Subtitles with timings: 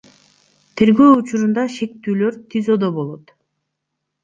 [0.81, 3.33] Тергөө учурунда шектүүлөр ТИЗОдо болот.